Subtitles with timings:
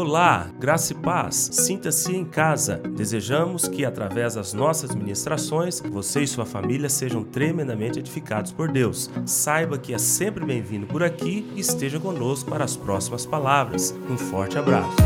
[0.00, 1.50] Olá, graça e paz.
[1.50, 2.76] Sinta-se em casa.
[2.76, 9.10] Desejamos que, através das nossas ministrações, você e sua família sejam tremendamente edificados por Deus.
[9.26, 13.92] Saiba que é sempre bem-vindo por aqui e esteja conosco para as próximas palavras.
[14.08, 14.96] Um forte abraço.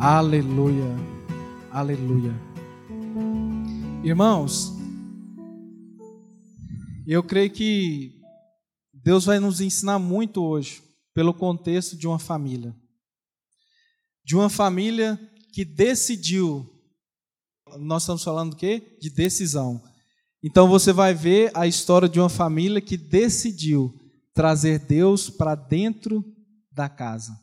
[0.00, 1.17] Aleluia.
[1.78, 2.34] Aleluia.
[4.02, 4.72] Irmãos,
[7.06, 8.20] eu creio que
[8.92, 10.82] Deus vai nos ensinar muito hoje
[11.14, 12.74] pelo contexto de uma família.
[14.24, 15.16] De uma família
[15.52, 16.68] que decidiu.
[17.78, 18.98] Nós estamos falando do quê?
[19.00, 19.80] De decisão.
[20.42, 23.94] Então você vai ver a história de uma família que decidiu
[24.34, 26.24] trazer Deus para dentro
[26.72, 27.38] da casa.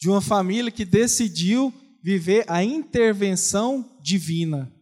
[0.00, 1.72] De uma família que decidiu
[2.02, 4.72] viver a intervenção divina,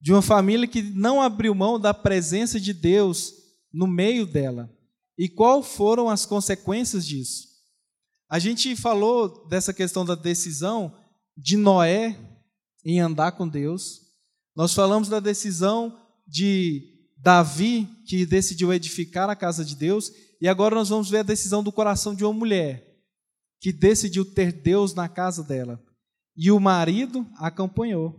[0.00, 3.34] de uma família que não abriu mão da presença de Deus
[3.72, 4.70] no meio dela.
[5.18, 7.48] E quais foram as consequências disso?
[8.28, 10.96] A gente falou dessa questão da decisão
[11.36, 12.18] de Noé
[12.84, 14.00] em andar com Deus.
[14.56, 20.10] Nós falamos da decisão de Davi, que decidiu edificar a casa de Deus.
[20.40, 22.86] E agora nós vamos ver a decisão do coração de uma mulher,
[23.60, 25.78] que decidiu ter Deus na casa dela
[26.36, 28.14] e o marido acompanhou.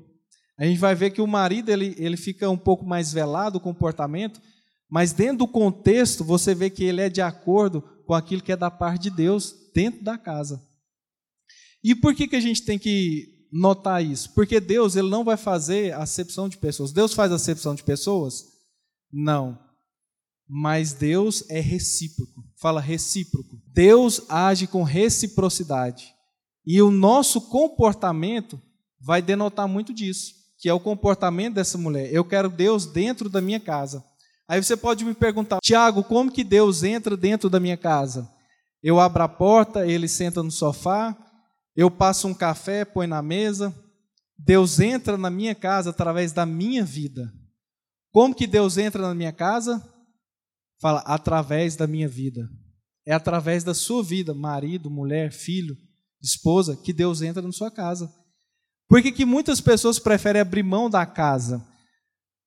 [0.57, 3.61] A gente vai ver que o marido ele, ele fica um pouco mais velado o
[3.61, 4.39] comportamento,
[4.89, 8.57] mas dentro do contexto você vê que ele é de acordo com aquilo que é
[8.57, 10.61] da parte de Deus dentro da casa.
[11.83, 14.33] E por que, que a gente tem que notar isso?
[14.33, 16.91] Porque Deus ele não vai fazer acepção de pessoas.
[16.91, 18.45] Deus faz acepção de pessoas?
[19.11, 19.57] Não.
[20.47, 22.43] Mas Deus é recíproco.
[22.59, 23.59] Fala recíproco.
[23.73, 26.13] Deus age com reciprocidade.
[26.65, 28.61] E o nosso comportamento
[28.99, 32.13] vai denotar muito disso, que é o comportamento dessa mulher.
[32.13, 34.03] Eu quero Deus dentro da minha casa.
[34.47, 38.29] Aí você pode me perguntar, Tiago, como que Deus entra dentro da minha casa?
[38.83, 41.17] Eu abro a porta, ele senta no sofá,
[41.75, 43.73] eu passo um café, põe na mesa.
[44.37, 47.31] Deus entra na minha casa através da minha vida.
[48.11, 49.81] Como que Deus entra na minha casa?
[50.79, 52.49] Fala, através da minha vida.
[53.05, 55.77] É através da sua vida, marido, mulher, filho
[56.21, 58.11] esposa, que Deus entra na sua casa.
[58.87, 61.65] Por que, que muitas pessoas preferem abrir mão da casa?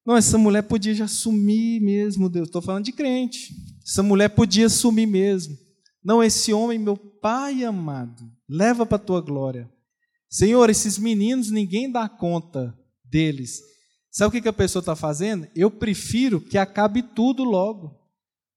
[0.07, 2.49] Não, essa mulher podia já sumir mesmo, Deus.
[2.49, 3.55] Estou falando de crente.
[3.83, 5.57] Essa mulher podia sumir mesmo.
[6.05, 9.71] Não, esse homem, meu pai amado, leva para a tua glória.
[10.29, 13.63] Senhor, esses meninos, ninguém dá conta deles.
[14.11, 15.49] Sabe o que, que a pessoa está fazendo?
[15.57, 17.99] Eu prefiro que acabe tudo logo.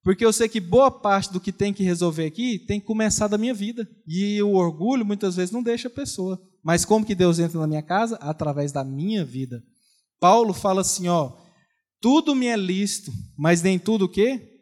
[0.08, 3.28] Porque eu sei que boa parte do que tem que resolver aqui tem que começar
[3.28, 3.86] da minha vida.
[4.08, 6.42] E o orgulho muitas vezes não deixa a pessoa.
[6.64, 8.16] Mas como que Deus entra na minha casa?
[8.22, 9.62] Através da minha vida.
[10.18, 11.34] Paulo fala assim, ó,
[12.00, 14.62] tudo me é lícito, mas nem tudo o quê?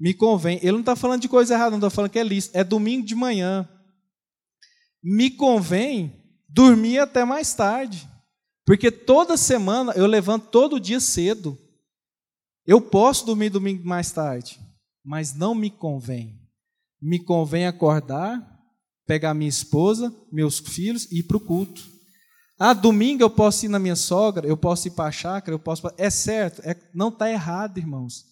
[0.00, 0.60] Me convém.
[0.62, 2.56] Ele não está falando de coisa errada, não está falando que é lícito.
[2.56, 3.68] É domingo de manhã.
[5.04, 8.08] Me convém dormir até mais tarde.
[8.64, 11.54] Porque toda semana eu levanto todo dia cedo.
[12.66, 14.64] Eu posso dormir domingo mais tarde
[15.06, 16.36] mas não me convém.
[17.00, 18.44] Me convém acordar,
[19.06, 21.80] pegar minha esposa, meus filhos e ir para o culto.
[22.58, 25.60] Ah, domingo eu posso ir na minha sogra, eu posso ir para a chácara, eu
[25.60, 25.82] posso.
[25.96, 28.24] É certo, é, não está errado, irmãos.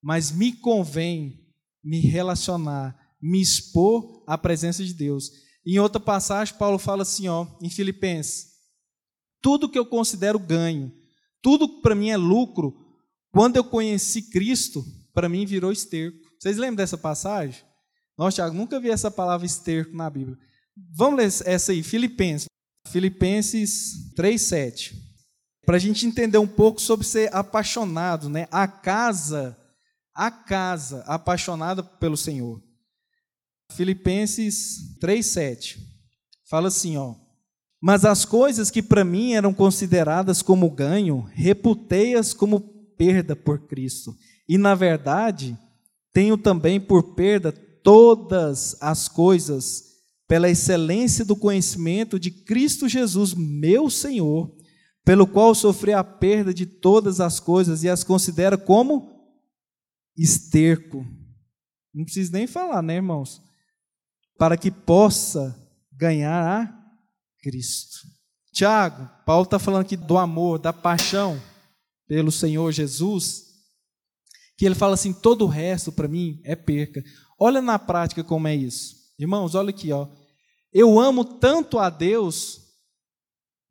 [0.00, 1.44] Mas me convém
[1.82, 5.32] me relacionar, me expor à presença de Deus.
[5.66, 8.46] Em outra passagem, Paulo fala assim, ó, em Filipenses:
[9.42, 10.92] tudo que eu considero ganho,
[11.42, 12.86] tudo para mim é lucro.
[13.32, 14.84] Quando eu conheci Cristo,
[15.18, 16.16] para mim virou esterco.
[16.38, 17.64] Vocês lembram dessa passagem?
[18.16, 20.38] Nossa, Tiago, nunca vi essa palavra esterco na Bíblia.
[20.94, 22.46] Vamos ler essa aí, Filipenses.
[22.86, 24.94] Filipenses 3,7.
[25.66, 28.46] Para a gente entender um pouco sobre ser apaixonado, né?
[28.52, 29.58] A casa,
[30.14, 32.62] a casa apaixonada pelo Senhor.
[33.72, 35.78] Filipenses 3,7.
[36.48, 37.16] Fala assim, ó.
[37.82, 42.60] Mas as coisas que para mim eram consideradas como ganho, reputei-as como
[42.96, 44.16] perda por Cristo.
[44.48, 45.58] E, na verdade,
[46.12, 49.84] tenho também por perda todas as coisas
[50.26, 54.54] pela excelência do conhecimento de Cristo Jesus, meu Senhor,
[55.04, 59.10] pelo qual sofri a perda de todas as coisas e as considero como
[60.16, 61.06] esterco.
[61.94, 63.40] Não preciso nem falar, né, irmãos?
[64.38, 65.56] Para que possa
[65.92, 66.78] ganhar a
[67.42, 68.06] Cristo.
[68.52, 71.40] Tiago, Paulo está falando aqui do amor, da paixão
[72.06, 73.47] pelo Senhor Jesus
[74.58, 77.02] que ele fala assim: todo o resto para mim é perca.
[77.38, 78.96] Olha na prática como é isso.
[79.18, 80.08] Irmãos, olha aqui, ó.
[80.72, 82.66] Eu amo tanto a Deus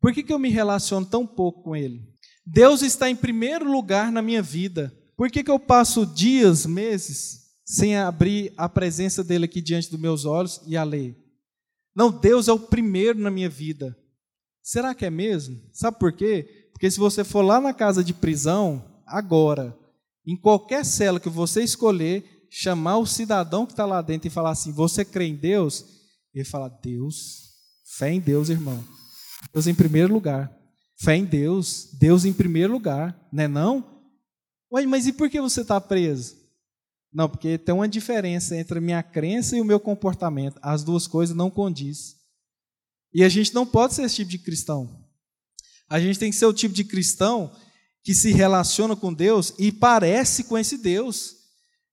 [0.00, 2.02] Por que, que eu me relaciono tão pouco com Ele?
[2.46, 4.92] Deus está em primeiro lugar na minha vida.
[5.16, 10.00] Por que, que eu passo dias, meses, sem abrir a presença dele aqui diante dos
[10.00, 11.16] meus olhos e a ler?
[11.94, 13.96] Não, Deus é o primeiro na minha vida.
[14.62, 15.60] Será que é mesmo?
[15.72, 16.70] Sabe por quê?
[16.72, 19.76] Porque se você for lá na casa de prisão, agora,
[20.28, 24.50] em qualquer cela que você escolher, chamar o cidadão que está lá dentro e falar
[24.50, 25.82] assim: Você crê em Deus?
[26.34, 27.54] Ele fala: Deus,
[27.96, 28.84] fé em Deus, irmão.
[29.54, 30.54] Deus em primeiro lugar.
[31.00, 34.02] Fé em Deus, Deus em primeiro lugar, não é não?
[34.70, 36.36] Ué, mas e por que você está preso?
[37.10, 40.58] Não, porque tem uma diferença entre a minha crença e o meu comportamento.
[40.60, 42.16] As duas coisas não condizem.
[43.14, 45.02] E a gente não pode ser esse tipo de cristão.
[45.88, 47.50] A gente tem que ser o tipo de cristão
[48.08, 51.34] que se relaciona com Deus e parece com esse Deus.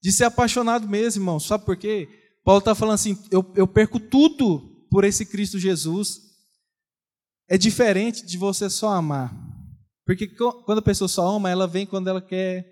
[0.01, 1.41] De ser apaixonado mesmo, irmão.
[1.41, 2.07] Sabe por quê?
[2.41, 6.21] Paulo está falando assim: eu, eu perco tudo por esse Cristo Jesus.
[7.49, 9.35] É diferente de você só amar.
[10.05, 10.25] Porque
[10.63, 12.65] quando a pessoa só ama, ela vem quando ela quer,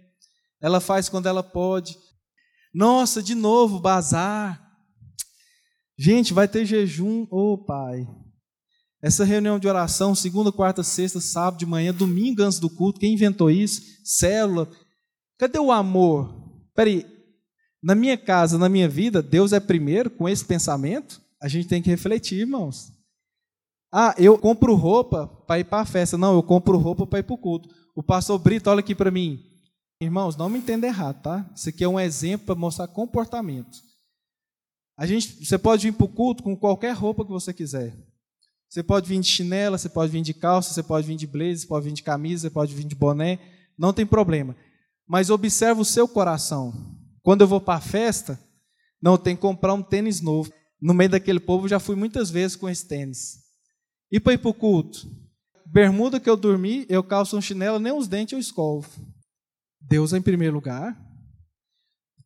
[0.61, 1.97] ela faz quando ela pode.
[2.73, 4.57] Nossa, de novo, bazar.
[5.99, 8.07] Gente, vai ter jejum, ô oh, Pai.
[9.03, 13.15] Essa reunião de oração, segunda, quarta, sexta, sábado de manhã, domingo antes do culto, quem
[13.15, 13.81] inventou isso?
[14.01, 14.71] Célula.
[15.37, 16.33] Cadê o amor?
[16.73, 17.05] Peraí,
[17.83, 21.21] na minha casa, na minha vida, Deus é primeiro com esse pensamento?
[21.41, 22.93] A gente tem que refletir, irmãos.
[23.91, 26.17] Ah, eu compro roupa para ir para a festa.
[26.17, 27.67] Não, eu compro roupa para ir para o culto.
[27.93, 29.43] O pastor Brito, olha aqui para mim.
[29.99, 31.45] Irmãos, não me entenda errado, tá?
[31.53, 33.77] Isso aqui é um exemplo para mostrar comportamento.
[34.97, 37.93] A gente, você pode vir para o culto com qualquer roupa que você quiser.
[38.73, 41.59] Você pode vir de chinela, você pode vir de calça, você pode vir de blazer,
[41.59, 43.37] você pode vir de camisa, você pode vir de boné,
[43.77, 44.55] não tem problema.
[45.07, 46.73] Mas observa o seu coração.
[47.21, 48.39] Quando eu vou para a festa,
[48.99, 50.51] não, tem que comprar um tênis novo.
[50.81, 53.43] No meio daquele povo, já fui muitas vezes com esse tênis.
[54.11, 55.07] E para ir para o culto?
[55.67, 58.89] Bermuda que eu dormi, eu calço um chinelo, nem os dentes eu escovo.
[59.79, 60.99] Deus é em primeiro lugar.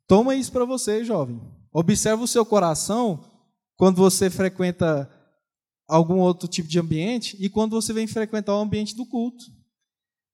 [0.08, 1.42] Toma isso para você, jovem.
[1.74, 3.22] Observa o seu coração
[3.76, 5.12] quando você frequenta
[5.88, 9.46] algum outro tipo de ambiente e quando você vem frequentar o ambiente do culto.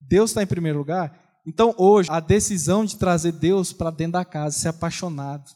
[0.02, 1.20] Deus está em primeiro lugar.
[1.46, 5.50] Então, hoje, a decisão de trazer Deus para dentro da casa, ser apaixonado,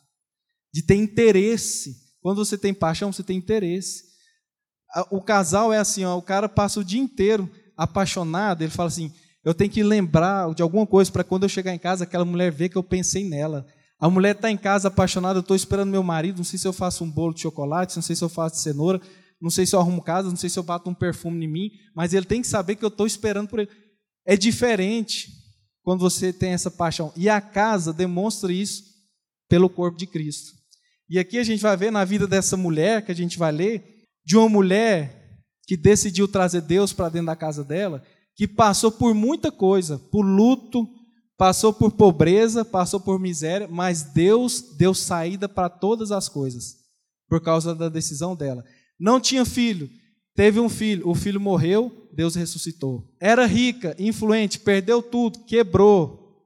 [0.74, 1.96] de ter interesse.
[2.22, 4.08] Quando você tem paixão, você tem interesse
[5.12, 9.12] o casal é assim, ó, o cara passa o dia inteiro apaixonado, ele fala assim,
[9.44, 12.52] eu tenho que lembrar de alguma coisa para quando eu chegar em casa, aquela mulher
[12.52, 13.66] ver que eu pensei nela.
[14.00, 16.74] A mulher está em casa apaixonada, eu estou esperando meu marido, não sei se eu
[16.74, 19.02] faço um bolo de chocolate, não sei se eu faço cenoura,
[19.40, 21.72] não sei se eu arrumo casa, não sei se eu bato um perfume em mim,
[21.96, 23.70] mas ele tem que saber que eu estou esperando por ele.
[24.26, 25.30] É diferente
[25.84, 27.14] quando você tem essa paixão.
[27.16, 28.84] E a casa demonstra isso
[29.48, 30.52] pelo corpo de Cristo.
[31.10, 34.04] E aqui a gente vai ver na vida dessa mulher que a gente vai ler,
[34.26, 38.04] de uma mulher que decidiu trazer Deus para dentro da casa dela,
[38.36, 40.88] que passou por muita coisa, por luto,
[41.38, 46.76] passou por pobreza, passou por miséria, mas Deus deu saída para todas as coisas,
[47.30, 48.64] por causa da decisão dela.
[49.00, 49.90] Não tinha filho,
[50.36, 53.16] teve um filho, o filho morreu, Deus ressuscitou.
[53.20, 56.44] Era rica, influente, perdeu tudo, quebrou,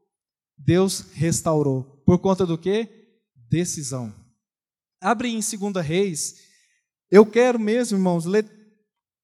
[0.57, 1.83] Deus restaurou.
[2.05, 2.89] Por conta do quê?
[3.49, 4.13] Decisão.
[5.01, 6.35] Abre em 2 Reis,
[7.09, 8.45] eu quero mesmo, irmãos, ler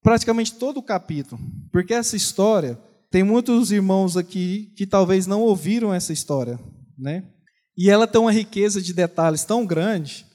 [0.02, 1.40] praticamente todo o capítulo,
[1.70, 2.78] porque essa história,
[3.10, 6.58] tem muitos irmãos aqui que talvez não ouviram essa história,
[6.96, 7.30] né?
[7.76, 10.26] E ela tem uma riqueza de detalhes tão grande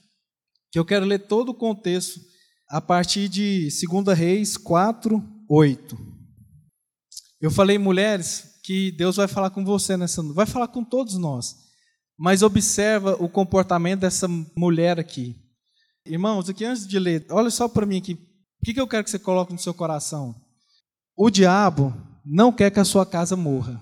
[0.72, 2.20] que eu quero ler todo o contexto
[2.68, 6.14] a partir de 2 Reis 4, 8.
[7.40, 11.56] Eu falei, mulheres, que Deus vai falar com você nessa vai falar com todos nós.
[12.18, 15.36] Mas observa o comportamento dessa mulher aqui.
[16.06, 18.14] Irmãos, aqui antes de ler, olha só para mim aqui.
[18.14, 20.34] O que, que eu quero que você coloque no seu coração?
[21.16, 21.94] O diabo
[22.24, 23.80] não quer que a sua casa morra.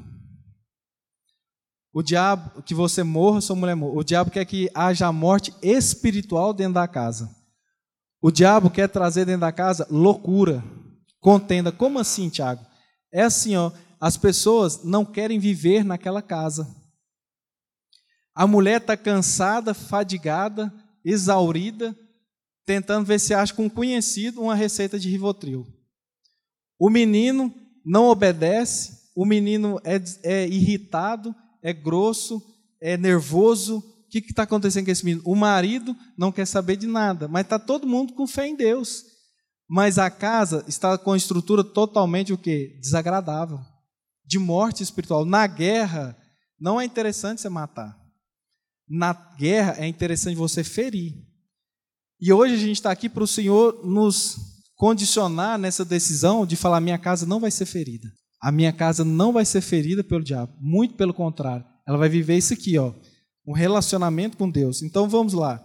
[1.92, 3.98] O diabo, que você morra, sua mulher morra.
[3.98, 7.30] O diabo quer que haja morte espiritual dentro da casa.
[8.22, 10.62] O diabo quer trazer dentro da casa loucura,
[11.18, 11.72] contenda.
[11.72, 12.64] Como assim, Tiago?
[13.12, 13.72] É assim, ó.
[14.00, 16.72] As pessoas não querem viver naquela casa.
[18.32, 20.72] A mulher está cansada, fadigada,
[21.04, 21.96] exaurida,
[22.64, 25.66] tentando ver se acha com um conhecido uma receita de Rivotril.
[26.78, 27.52] O menino
[27.84, 32.40] não obedece, o menino é, é irritado, é grosso,
[32.80, 33.82] é nervoso.
[34.12, 35.22] Que está acontecendo com esse menino?
[35.24, 39.04] O marido não quer saber de nada, mas está todo mundo com fé em Deus.
[39.66, 42.78] Mas a casa está com estrutura totalmente o quê?
[42.78, 43.58] Desagradável.
[44.22, 45.24] De morte espiritual.
[45.24, 46.14] Na guerra,
[46.60, 47.96] não é interessante você matar.
[48.86, 51.14] Na guerra é interessante você ferir.
[52.20, 54.36] E hoje a gente está aqui para o Senhor nos
[54.76, 58.12] condicionar nessa decisão de falar: minha casa não vai ser ferida.
[58.42, 60.52] A minha casa não vai ser ferida pelo diabo.
[60.60, 61.64] Muito pelo contrário.
[61.88, 62.92] Ela vai viver isso aqui, ó,
[63.46, 64.82] um relacionamento com Deus.
[64.82, 65.64] Então vamos lá.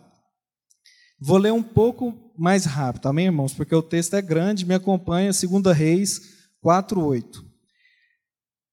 [1.20, 3.54] Vou ler um pouco mais rápido, amém, irmãos?
[3.54, 6.22] Porque o texto é grande, me acompanha, 2 Reis
[6.64, 7.44] 4:8.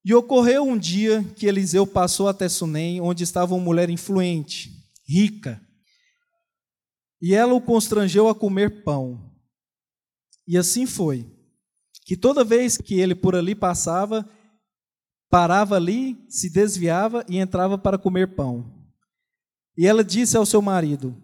[0.05, 4.71] E ocorreu um dia que Eliseu passou até Sunem, onde estava uma mulher influente,
[5.09, 5.59] rica.
[7.23, 9.33] E ela o constrangeu a comer pão.
[10.47, 11.27] E assim foi,
[12.05, 14.29] que toda vez que ele por ali passava,
[15.31, 18.84] parava ali, se desviava e entrava para comer pão.
[19.76, 21.14] E ela disse ao seu marido: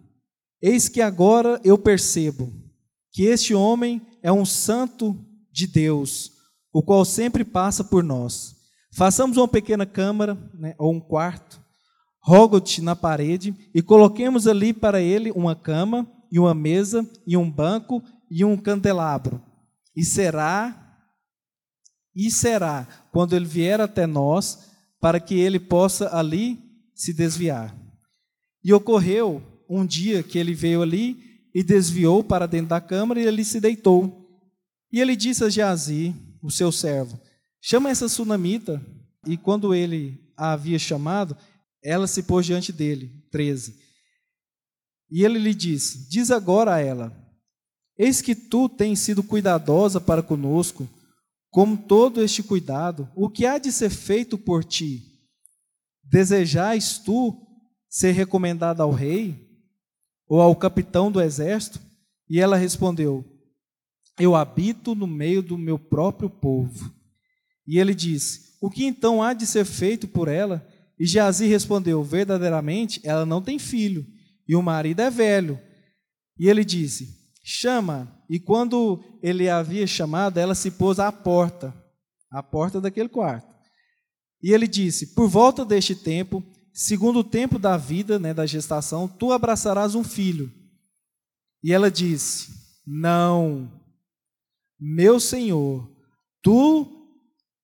[0.61, 2.51] Eis que agora eu percebo
[3.11, 5.17] que este homem é um santo
[5.51, 6.31] de Deus,
[6.71, 8.55] o qual sempre passa por nós.
[8.93, 11.61] Façamos uma pequena câmara, né, ou um quarto,
[12.21, 17.49] rogo-te na parede, e coloquemos ali para ele uma cama, e uma mesa, e um
[17.49, 19.41] banco, e um candelabro.
[19.95, 20.97] E será,
[22.15, 26.59] e será, quando ele vier até nós, para que ele possa ali
[26.93, 27.75] se desviar.
[28.63, 31.17] E ocorreu um dia que ele veio ali
[31.53, 34.29] e desviou para dentro da câmara e ele se deitou.
[34.91, 37.19] E ele disse a Geazi, o seu servo:
[37.61, 38.83] Chama essa sunamita.
[39.27, 41.37] E quando ele a havia chamado,
[41.83, 43.11] ela se pôs diante dele.
[43.31, 43.75] 13.
[45.09, 47.15] E ele lhe disse: Diz agora a ela:
[47.97, 50.89] Eis que tu tens sido cuidadosa para conosco,
[51.49, 55.03] como todo este cuidado, o que há de ser feito por ti?
[56.03, 57.50] Desejais tu
[57.91, 59.47] ser recomendada ao rei
[60.27, 61.79] ou ao capitão do exército?
[62.29, 63.23] E ela respondeu:
[64.17, 66.91] Eu habito no meio do meu próprio povo.
[67.67, 70.65] E ele disse: O que então há de ser feito por ela?
[70.97, 74.07] E Jazi respondeu: Verdadeiramente, ela não tem filho,
[74.47, 75.59] e o marido é velho.
[76.39, 78.17] E ele disse: chama.
[78.29, 81.73] E quando ele havia chamado, ela se pôs à porta,
[82.31, 83.53] à porta daquele quarto.
[84.41, 86.43] E ele disse: Por volta deste tempo,
[86.73, 90.51] segundo o tempo da vida, né, da gestação, tu abraçarás um filho.
[91.63, 92.49] E ela disse:
[92.85, 93.71] Não,
[94.79, 95.89] meu Senhor,
[96.41, 96.87] tu,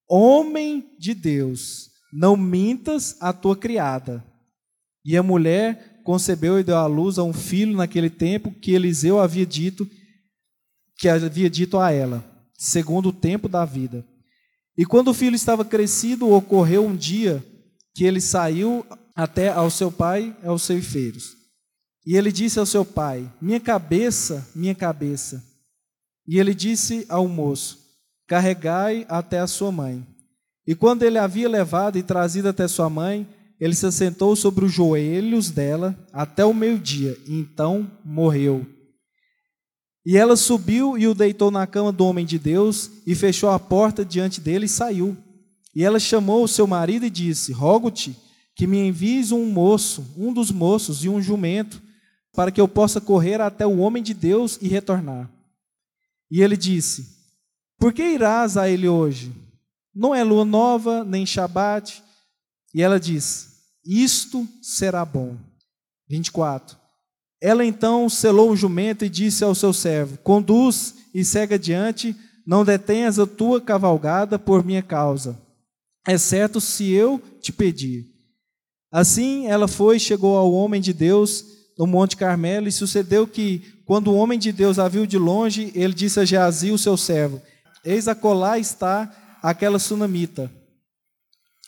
[0.08, 4.24] homem de Deus, não mintas a tua criada.
[5.04, 9.20] E a mulher concebeu e deu à luz a um filho naquele tempo que Eliseu
[9.20, 9.90] havia dito
[10.98, 12.26] que havia dito a ela,
[12.58, 14.04] segundo o tempo da vida.
[14.76, 17.44] E quando o filho estava crescido, ocorreu um dia
[17.98, 18.86] que ele saiu
[19.16, 21.36] até ao seu pai aos ceifeiros.
[22.06, 25.44] E ele disse ao seu pai: Minha cabeça, minha cabeça.
[26.28, 27.80] E ele disse ao moço:
[28.28, 30.06] Carregai até a sua mãe.
[30.68, 33.28] E quando ele havia levado e trazido até sua mãe,
[33.60, 38.64] ele se assentou sobre os joelhos dela até o meio-dia, e então morreu.
[40.06, 43.58] E ela subiu e o deitou na cama do homem de Deus, e fechou a
[43.58, 45.18] porta diante dele e saiu.
[45.78, 48.18] E ela chamou o seu marido e disse: Rogo-te
[48.56, 51.80] que me envies um moço, um dos moços e um jumento,
[52.34, 55.30] para que eu possa correr até o homem de Deus e retornar.
[56.32, 57.08] E ele disse:
[57.78, 59.32] Por que irás a ele hoje?
[59.94, 62.04] Não é lua nova, nem Shabat.
[62.74, 65.38] E ela diz: isto será bom.
[66.10, 66.76] 24.
[67.40, 72.16] Ela então selou o jumento e disse ao seu servo: Conduz e segue adiante,
[72.48, 75.38] não detenhas a tua cavalgada por minha causa,
[76.08, 78.08] exceto se eu te pedir.
[78.92, 84.08] Assim ela foi chegou ao homem de Deus no Monte Carmelo, e sucedeu que, quando
[84.08, 87.42] o homem de Deus a viu de longe, ele disse a Geazi, o seu servo:
[87.86, 90.52] Eis acolá está aquela sunamita.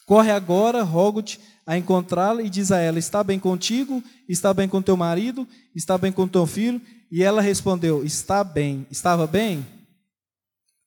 [0.05, 4.03] Corre agora, rogo-te, a encontrá-la e diz a ela: Está bem contigo?
[4.27, 5.47] Está bem com teu marido?
[5.75, 6.81] Está bem com teu filho?
[7.11, 8.87] E ela respondeu: Está bem.
[8.89, 9.63] Estava bem?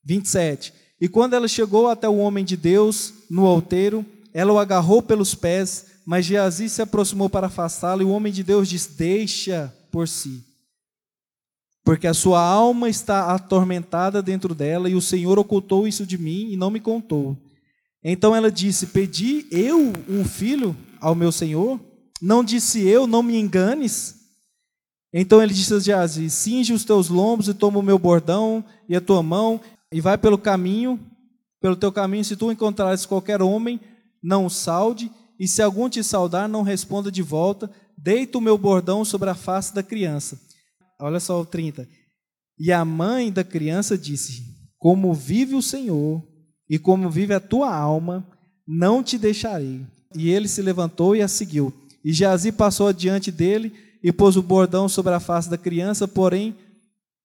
[0.04, 0.75] 27.
[1.02, 5.35] E quando ela chegou até o homem de Deus no outeiro, ela o agarrou pelos
[5.35, 10.06] pés, mas Geazi se aproximou para afastá-lo, e o homem de Deus disse: Deixa por
[10.06, 10.44] si.
[11.85, 16.52] Porque a sua alma está atormentada dentro dela, e o Senhor ocultou isso de mim
[16.52, 17.37] e não me contou.
[18.04, 21.80] Então ela disse: Pedi eu um filho ao meu senhor?
[22.21, 24.21] Não disse eu, não me enganes?
[25.12, 28.94] Então ele disse a Geazi: Cinge os teus lombos e toma o meu bordão e
[28.94, 29.61] a tua mão
[29.92, 30.99] e vai pelo caminho,
[31.61, 32.25] pelo teu caminho.
[32.25, 33.80] Se tu encontrares qualquer homem,
[34.22, 37.70] não o salde, e se algum te saudar, não responda de volta.
[37.96, 40.40] Deita o meu bordão sobre a face da criança.
[41.00, 41.88] Olha só o 30.
[42.58, 44.42] E a mãe da criança disse:
[44.78, 46.22] Como vive o Senhor,
[46.68, 48.26] e como vive a tua alma,
[48.66, 49.84] não te deixarei.
[50.14, 51.72] E ele se levantou e a seguiu.
[52.04, 53.72] E Geazi passou adiante dele
[54.02, 56.56] e pôs o bordão sobre a face da criança, porém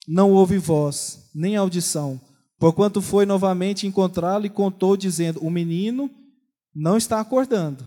[0.07, 2.19] não houve voz, nem audição,
[2.59, 6.09] porquanto foi novamente encontrá-lo e contou, dizendo: O menino
[6.73, 7.85] não está acordando.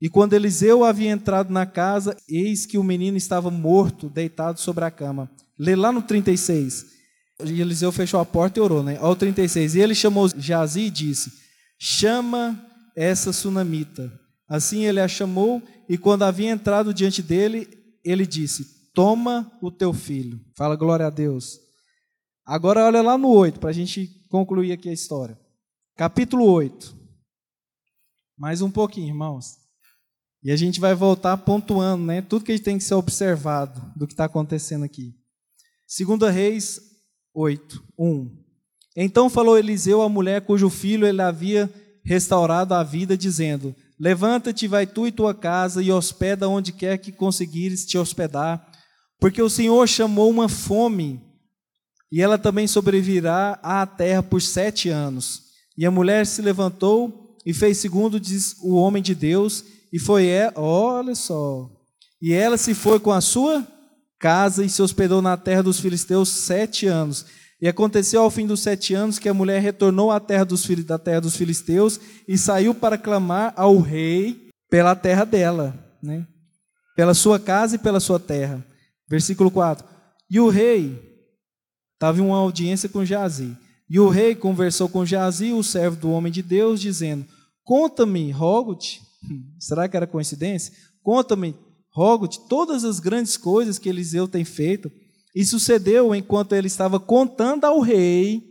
[0.00, 4.84] E quando Eliseu havia entrado na casa, eis que o menino estava morto, deitado sobre
[4.84, 5.30] a cama.
[5.58, 6.86] Lê lá no 36.
[7.44, 8.98] E Eliseu fechou a porta e orou, né?
[9.00, 9.74] Ao 36.
[9.74, 11.32] E ele chamou Jazi e disse:
[11.78, 12.62] Chama
[12.94, 14.12] essa sunamita.
[14.48, 17.68] Assim ele a chamou, e quando havia entrado diante dele,
[18.04, 20.40] ele disse: Toma o teu filho.
[20.54, 21.65] Fala glória a Deus.
[22.46, 25.36] Agora olha lá no 8, para a gente concluir aqui a história.
[25.96, 26.96] Capítulo 8.
[28.38, 29.56] Mais um pouquinho, irmãos.
[30.44, 32.22] E a gente vai voltar pontuando, né?
[32.22, 35.12] Tudo que tem que ser observado do que está acontecendo aqui.
[35.88, 36.80] Segunda Reis
[37.34, 38.44] 8, 1.
[38.96, 41.68] Então falou Eliseu à mulher cujo filho ele havia
[42.04, 47.10] restaurado a vida, dizendo: Levanta-te, vai tu e tua casa, e hospeda onde quer que
[47.10, 48.70] conseguires te hospedar,
[49.18, 51.25] porque o Senhor chamou uma fome,
[52.10, 55.42] e ela também sobrevirá à terra por sete anos.
[55.76, 60.26] E a mulher se levantou e fez segundo diz o homem de Deus, e foi
[60.26, 61.70] ela, olha só.
[62.20, 63.66] E ela se foi com a sua
[64.18, 67.26] casa e se hospedou na terra dos filisteus sete anos.
[67.60, 70.98] E aconteceu ao fim dos sete anos que a mulher retornou à terra dos, da
[70.98, 76.26] terra dos filisteus e saiu para clamar ao rei pela terra dela, né?
[76.96, 78.64] pela sua casa e pela sua terra.
[79.08, 79.86] Versículo 4.
[80.28, 81.05] E o rei
[81.96, 83.56] estava em uma audiência com Jazi.
[83.90, 87.26] E o rei conversou com Jazi, o servo do homem de Deus, dizendo:
[87.64, 89.00] Conta-me, rogo-te,
[89.58, 90.72] Será que era coincidência?
[91.02, 91.54] Conta-me,
[91.90, 94.90] rogo-te, todas as grandes coisas que Eliseu tem feito.
[95.34, 98.42] E sucedeu enquanto ele estava contando ao rei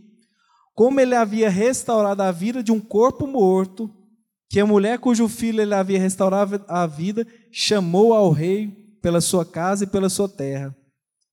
[0.73, 3.89] como ele havia restaurado a vida de um corpo morto,
[4.49, 8.67] que a mulher cujo filho ele havia restaurado a vida chamou ao rei
[9.01, 10.75] pela sua casa e pela sua terra.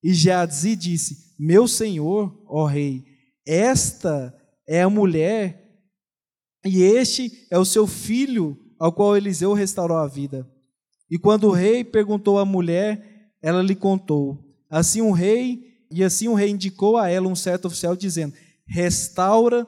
[0.02, 3.04] E Geazi disse: Meu senhor, ó rei,
[3.44, 4.32] esta
[4.64, 5.76] é a mulher
[6.64, 10.48] e este é o seu filho ao qual Eliseu restaurou a vida.
[11.10, 14.56] E quando o rei perguntou à mulher, ela lhe contou.
[14.70, 19.66] Assim o rei, e assim o rei indicou a ela um certo oficial, dizendo: Restaura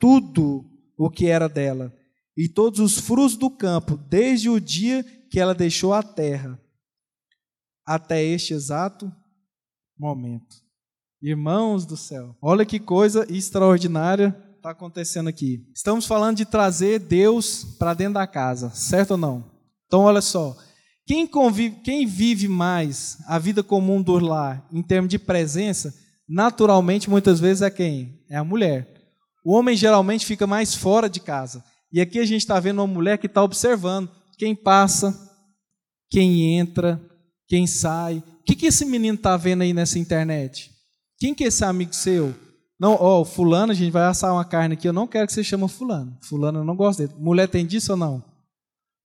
[0.00, 1.96] tudo o que era dela,
[2.36, 6.60] e todos os frutos do campo, desde o dia que ela deixou a terra,
[7.86, 9.08] até este exato
[9.96, 10.61] momento.
[11.22, 15.64] Irmãos do céu, olha que coisa extraordinária está acontecendo aqui?
[15.72, 19.44] Estamos falando de trazer Deus para dentro da casa, certo ou não?
[19.86, 20.56] Então, olha só.
[21.06, 25.94] Quem, convive, quem vive mais a vida comum do lar, em termos de presença,
[26.28, 28.20] naturalmente, muitas vezes é quem?
[28.28, 28.92] É a mulher.
[29.44, 31.64] O homem geralmente fica mais fora de casa.
[31.92, 35.16] E aqui a gente está vendo uma mulher que está observando quem passa,
[36.10, 37.00] quem entra,
[37.46, 38.24] quem sai.
[38.40, 40.71] O que, que esse menino está vendo aí nessa internet?
[41.22, 42.34] Quem que é esse amigo seu?
[42.80, 45.32] Não, ó, oh, fulano, a gente vai assar uma carne aqui, eu não quero que
[45.32, 46.18] você chame fulano.
[46.20, 47.12] Fulano eu não gosto dele.
[47.16, 48.24] Mulher tem disso ou não?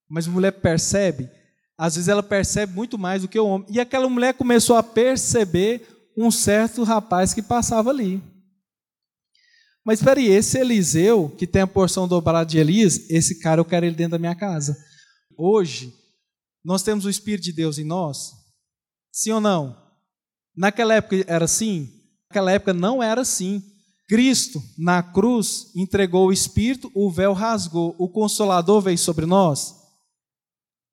[0.10, 1.30] Mas mulher percebe,
[1.78, 3.68] às vezes ela percebe muito mais do que o homem.
[3.70, 8.20] E aquela mulher começou a perceber um certo rapaz que passava ali.
[9.86, 13.66] Mas espera aí, esse Eliseu, que tem a porção dobrada de Elias, esse cara eu
[13.66, 14.76] quero ele dentro da minha casa.
[15.38, 15.94] Hoje,
[16.66, 18.32] nós temos o Espírito de Deus em nós?
[19.12, 19.78] Sim ou não?
[20.56, 21.94] Naquela época era assim?
[22.30, 23.64] Naquela época não era assim.
[24.08, 29.76] Cristo, na cruz, entregou o Espírito, o véu rasgou, o Consolador veio sobre nós.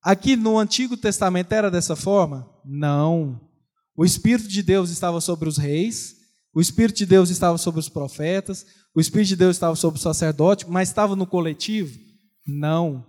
[0.02, 2.48] Aqui no Antigo Testamento era dessa forma?
[2.64, 3.40] Não.
[3.96, 6.16] O Espírito de Deus estava sobre os reis,
[6.52, 10.02] o Espírito de Deus estava sobre os profetas, o Espírito de Deus estava sobre o
[10.02, 11.96] sacerdote, mas estava no coletivo?
[12.46, 13.06] Não.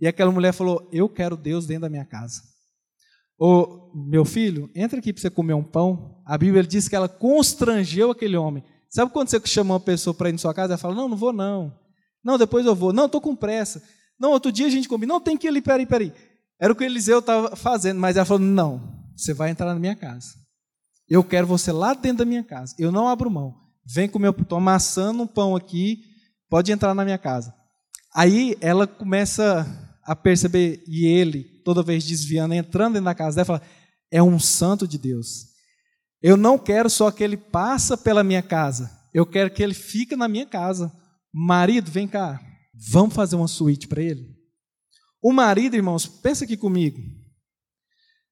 [0.00, 2.42] E aquela mulher falou: Eu quero Deus dentro da minha casa.
[3.38, 6.17] Ô, meu filho, entra aqui para você comer um pão.
[6.28, 8.62] A Bíblia diz que ela constrangeu aquele homem.
[8.90, 10.74] Sabe quando você chama uma pessoa para ir na sua casa?
[10.74, 11.74] Ela fala: Não, não vou não.
[12.22, 12.92] Não, depois eu vou.
[12.92, 13.82] Não, estou com pressa.
[14.20, 15.14] Não, outro dia a gente combina.
[15.14, 16.12] Não, tem que ir ali, peraí, peraí.
[16.60, 19.96] Era o que Eliseu estava fazendo, mas ela falou: Não, você vai entrar na minha
[19.96, 20.34] casa.
[21.08, 22.74] Eu quero você lá dentro da minha casa.
[22.78, 23.54] Eu não abro mão.
[23.86, 26.02] Vem comer, estou amassando um pão aqui,
[26.50, 27.54] pode entrar na minha casa.
[28.14, 29.66] Aí ela começa
[30.04, 33.62] a perceber, e ele, toda vez desviando, entrando dentro da casa dela, fala:
[34.10, 35.47] é um santo de Deus.
[36.22, 40.16] Eu não quero só que ele passa pela minha casa, eu quero que ele fique
[40.16, 40.92] na minha casa.
[41.32, 42.40] Marido, vem cá,
[42.90, 44.36] vamos fazer uma suíte para ele?
[45.22, 46.98] O marido, irmãos, pensa aqui comigo.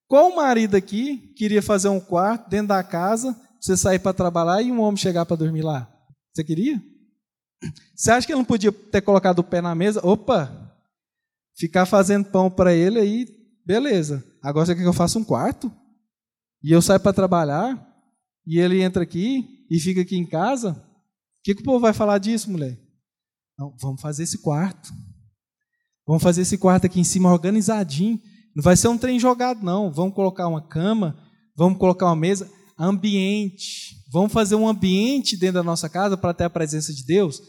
[0.09, 4.71] Qual marido aqui queria fazer um quarto dentro da casa, você sair para trabalhar e
[4.71, 5.93] um homem chegar para dormir lá?
[6.33, 6.81] Você queria?
[7.95, 10.01] Você acha que ele não podia ter colocado o pé na mesa?
[10.07, 10.73] Opa,
[11.57, 13.27] ficar fazendo pão para ele aí,
[13.65, 14.25] beleza.
[14.43, 15.73] Agora você quer que eu faça um quarto?
[16.63, 17.87] E eu saio para trabalhar?
[18.47, 21.93] e ele entra aqui e fica aqui em casa, o que, que o povo vai
[21.93, 22.79] falar disso, mulher?
[23.59, 24.93] Não, vamos fazer esse quarto.
[26.07, 28.21] Vamos fazer esse quarto aqui em cima organizadinho.
[28.55, 29.91] Não vai ser um trem jogado, não.
[29.91, 31.19] Vamos colocar uma cama,
[31.57, 32.49] vamos colocar uma mesa.
[32.79, 33.97] Ambiente.
[34.13, 37.41] Vamos fazer um ambiente dentro da nossa casa para ter a presença de Deus?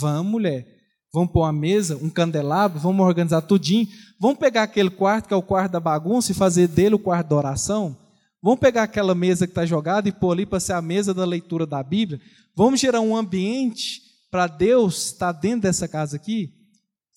[0.00, 0.64] Vamos, mulher.
[1.12, 3.88] Vamos pôr uma mesa, um candelabro, vamos organizar tudinho.
[4.20, 7.28] Vamos pegar aquele quarto que é o quarto da bagunça e fazer dele o quarto
[7.28, 7.96] da oração.
[8.42, 11.24] Vamos pegar aquela mesa que está jogada e pôr ali para ser a mesa da
[11.24, 12.20] leitura da Bíblia.
[12.54, 16.52] Vamos gerar um ambiente para Deus estar dentro dessa casa aqui.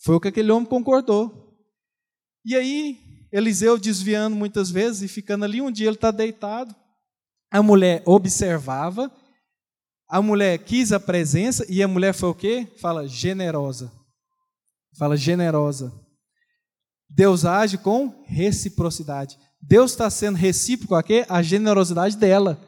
[0.03, 1.57] Foi o que aquele homem concordou.
[2.45, 2.97] E aí,
[3.31, 6.73] Eliseu desviando muitas vezes e ficando ali, um dia ele está deitado.
[7.51, 9.11] A mulher observava,
[10.07, 12.67] a mulher quis a presença e a mulher foi o quê?
[12.79, 13.91] Fala generosa.
[14.97, 15.93] Fala generosa.
[17.09, 19.37] Deus age com reciprocidade.
[19.61, 21.25] Deus está sendo recíproco a quê?
[21.29, 22.59] A generosidade dela.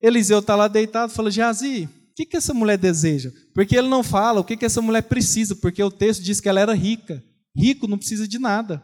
[0.00, 3.32] Eliseu está lá deitado fala: Jazi, o que, que essa mulher deseja?
[3.54, 6.48] Porque ele não fala o que, que essa mulher precisa, porque o texto diz que
[6.48, 7.22] ela era rica.
[7.56, 8.82] Rico não precisa de nada.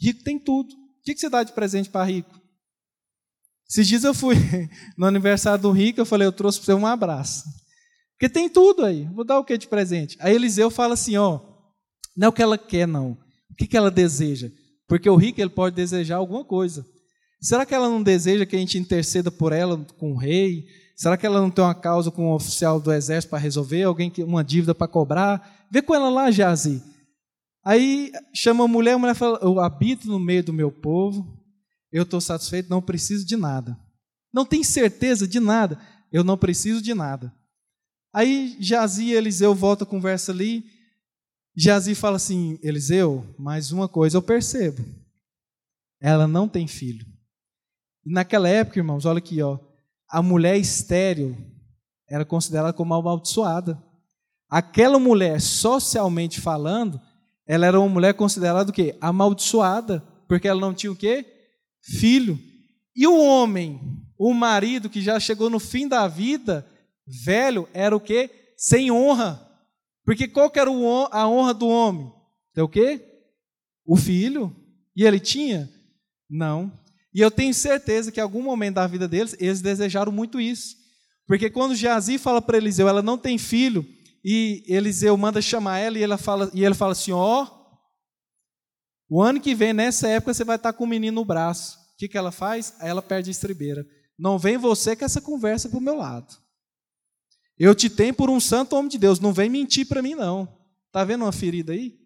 [0.00, 0.74] Rico tem tudo.
[0.74, 2.40] O que, que você dá de presente para rico?
[3.68, 4.36] Esses dias eu fui
[4.96, 7.44] no aniversário do rico, eu falei, eu trouxe para você um abraço.
[8.12, 9.04] Porque tem tudo aí.
[9.14, 10.16] Vou dar o que de presente?
[10.20, 11.40] Aí Eliseu fala assim, ó,
[12.16, 13.12] não é o que ela quer, não.
[13.50, 14.50] O que, que ela deseja?
[14.88, 16.86] Porque o rico ele pode desejar alguma coisa.
[17.40, 20.66] Será que ela não deseja que a gente interceda por ela com o rei?
[20.96, 23.82] Será que ela não tem uma causa com um oficial do exército para resolver?
[23.82, 25.66] Alguém que uma dívida para cobrar?
[25.70, 26.82] Vê com ela lá, Jazi.
[27.64, 31.36] Aí chama a mulher, a mulher fala: Eu habito no meio do meu povo,
[31.92, 33.76] eu estou satisfeito, não preciso de nada.
[34.32, 35.78] Não tem certeza de nada,
[36.12, 37.34] eu não preciso de nada.
[38.14, 40.64] Aí Jazi e Eliseu volta a conversa ali.
[41.56, 44.84] Jazi fala assim: Eliseu, mais uma coisa eu percebo.
[46.00, 47.06] Ela não tem filho.
[48.04, 49.58] E naquela época, irmãos, olha aqui, ó,
[50.08, 51.36] a mulher estéril
[52.08, 53.82] era considerada como amaldiçoada.
[54.48, 57.00] Aquela mulher, socialmente falando,
[57.46, 58.96] ela era uma mulher considerada o quê?
[59.00, 61.24] Amaldiçoada, porque ela não tinha o quê?
[61.82, 62.38] Filho.
[62.94, 63.80] E o homem,
[64.18, 66.66] o marido que já chegou no fim da vida,
[67.24, 68.30] velho, era o quê?
[68.56, 69.45] Sem honra.
[70.06, 72.12] Porque qual que era a honra do homem?
[72.56, 73.04] É o quê?
[73.84, 74.54] O filho.
[74.94, 75.68] E ele tinha?
[76.30, 76.72] Não.
[77.12, 80.76] E eu tenho certeza que em algum momento da vida deles, eles desejaram muito isso.
[81.26, 83.84] Porque quando Geazi fala para Eliseu, ela não tem filho,
[84.24, 87.56] e Eliseu manda chamar ela, e, ela fala, e ele fala assim: Ó, oh,
[89.08, 91.78] o ano que vem, nessa época, você vai estar com o menino no braço.
[91.94, 92.74] O que, que ela faz?
[92.80, 93.84] Ela perde a estribeira.
[94.16, 96.45] Não vem você com essa conversa para o meu lado.
[97.58, 99.20] Eu te tenho por um santo homem de Deus.
[99.20, 100.48] Não vem mentir para mim, não.
[100.86, 101.98] Está vendo uma ferida aí?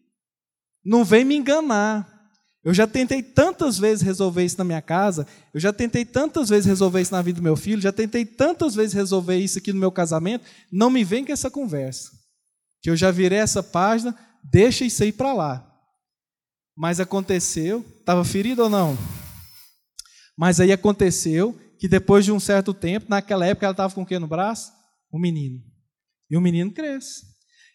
[0.84, 2.20] Não vem me enganar.
[2.62, 6.66] Eu já tentei tantas vezes resolver isso na minha casa, eu já tentei tantas vezes
[6.66, 9.80] resolver isso na vida do meu filho, já tentei tantas vezes resolver isso aqui no
[9.80, 12.10] meu casamento, não me vem com essa conversa.
[12.82, 15.66] Que eu já virei essa página, deixa isso aí para lá.
[16.76, 18.96] Mas aconteceu, estava ferido ou não?
[20.36, 24.06] Mas aí aconteceu que depois de um certo tempo, naquela época ela estava com o
[24.06, 24.70] que no braço?
[25.12, 25.62] Um menino.
[26.31, 27.25] E o menino cresce.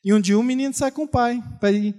[0.04, 1.95] E um dia o menino sai com o pai para ir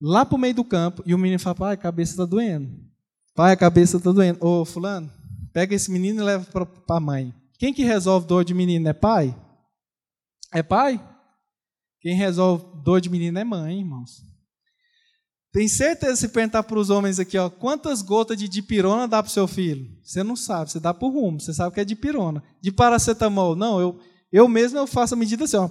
[0.00, 2.70] lá para o meio do campo, e o menino fala, pai, a cabeça está doendo.
[3.34, 4.44] Pai, a cabeça está doendo.
[4.44, 5.10] Ô, fulano,
[5.52, 7.34] pega esse menino e leva para a mãe.
[7.58, 9.34] Quem que resolve dor de menino é pai?
[10.52, 11.02] É pai?
[12.00, 14.22] Quem resolve dor de menino é mãe, irmãos.
[15.52, 19.30] Tem certeza se perguntar para os homens aqui, ó, quantas gotas de dipirona dá para
[19.30, 19.88] o seu filho?
[20.02, 22.42] Você não sabe, você dá por rumo, você sabe que é dipirona.
[22.60, 24.00] De paracetamol, não, eu,
[24.34, 25.70] eu mesmo eu faço a medida assim, ó,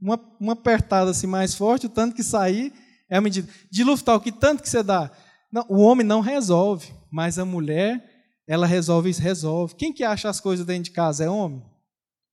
[0.00, 2.72] uma, uma apertada assim mais forte, o tanto que sair,
[3.10, 3.46] é a medida.
[3.70, 5.10] De Luftal, que tanto que você dá?
[5.52, 8.02] Não, o homem não resolve, mas a mulher,
[8.48, 9.74] ela resolve isso, resolve.
[9.74, 11.24] Quem que acha as coisas dentro de casa?
[11.24, 11.62] É homem?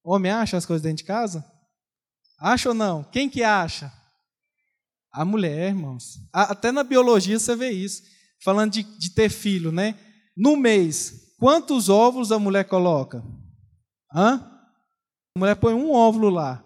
[0.01, 1.45] Homem acha as coisas dentro de casa?
[2.39, 3.03] Acha ou não?
[3.03, 3.91] Quem que acha?
[5.11, 6.19] A mulher, irmãos.
[6.31, 8.01] Até na biologia você vê isso.
[8.41, 9.99] Falando de, de ter filho, né?
[10.37, 13.21] No mês, quantos óvulos a mulher coloca?
[14.15, 14.58] Hã?
[15.35, 16.63] A mulher põe um óvulo lá.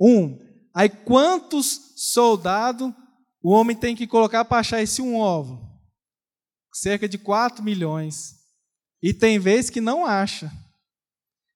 [0.00, 0.38] Um.
[0.74, 2.92] Aí quantos soldados
[3.42, 5.60] o homem tem que colocar para achar esse um ovo.
[6.72, 8.34] Cerca de 4 milhões.
[9.02, 10.52] E tem vezes que não acha.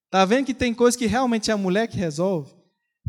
[0.07, 2.53] Está vendo que tem coisa que realmente é a mulher que resolve?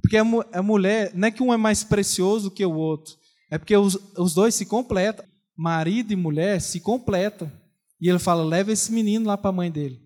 [0.02, 3.16] Porque a, mulher, não é que um é mais precioso que o outro,
[3.50, 5.26] é porque os, os dois se completam.
[5.58, 7.52] Marido e mulher se completam.
[8.00, 10.02] E ele fala: leva esse menino lá para a mãe dele.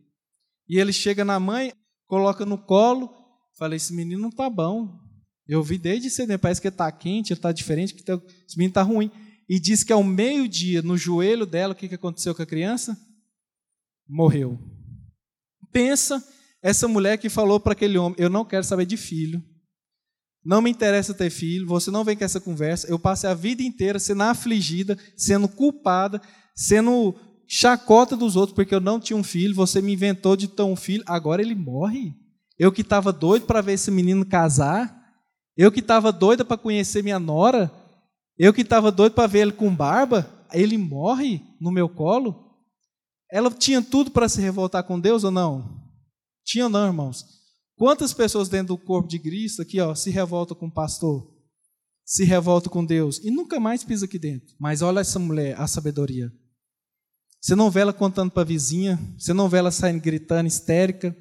[0.67, 1.73] E ele chega na mãe,
[2.10, 3.10] coloca no colo,
[3.58, 5.00] fala: esse menino não está bom.
[5.48, 8.82] Eu vi desde cedo, parece que está quente, está diferente, que tá, esse menino está
[8.82, 9.10] ruim.
[9.48, 12.98] E diz que ao meio-dia, no joelho dela, o que, que aconteceu com a criança?
[14.08, 14.60] Morreu.
[15.72, 16.24] Pensa
[16.62, 19.43] essa mulher que falou para aquele homem: Eu não quero saber de filho,
[20.43, 22.88] não me interessa ter filho, você não vem com essa conversa.
[22.88, 26.22] Eu passei a vida inteira sendo afligida, sendo culpada,
[26.56, 27.15] sendo
[27.49, 29.55] chacota dos outros porque eu não tinha um filho.
[29.55, 32.13] Você me inventou de ter um filho, agora ele morre.
[32.57, 34.95] Eu que estava doido para ver esse menino casar,
[35.57, 37.71] eu que estava doida para conhecer minha nora,
[38.38, 42.47] eu que estava doido para ver ele com barba, ele morre no meu colo.
[43.31, 45.81] Ela tinha tudo para se revoltar com Deus ou não?
[46.45, 47.25] Tinha ou não, irmãos?
[47.77, 51.33] Quantas pessoas dentro do corpo de Cristo aqui, ó, se revoltam com o pastor,
[52.03, 54.53] se revoltam com Deus e nunca mais pisa aqui dentro.
[54.59, 56.29] Mas olha essa mulher, a sabedoria.
[57.41, 61.15] Você não vê ela contando para a vizinha, você não vê ela saindo gritando, histérica,